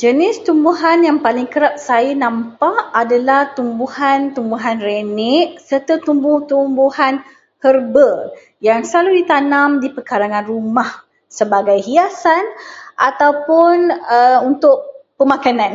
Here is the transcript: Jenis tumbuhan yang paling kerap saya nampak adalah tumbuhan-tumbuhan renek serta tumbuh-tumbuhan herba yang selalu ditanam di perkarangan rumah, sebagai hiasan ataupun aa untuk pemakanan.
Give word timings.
Jenis 0.00 0.36
tumbuhan 0.48 0.98
yang 1.08 1.18
paling 1.24 1.44
kerap 1.52 1.74
saya 1.88 2.10
nampak 2.24 2.78
adalah 3.02 3.40
tumbuhan-tumbuhan 3.56 4.78
renek 4.86 5.46
serta 5.68 5.94
tumbuh-tumbuhan 6.06 7.14
herba 7.62 8.10
yang 8.68 8.80
selalu 8.88 9.10
ditanam 9.20 9.70
di 9.84 9.88
perkarangan 9.96 10.44
rumah, 10.52 10.90
sebagai 11.38 11.78
hiasan 11.88 12.44
ataupun 13.08 13.76
aa 14.14 14.38
untuk 14.50 14.76
pemakanan. 15.20 15.72